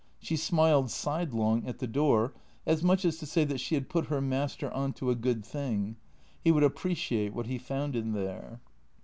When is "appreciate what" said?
6.63-7.45